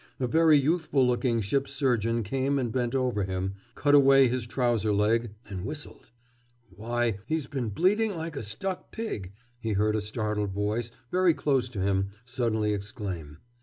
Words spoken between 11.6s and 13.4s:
to him, suddenly exclaim.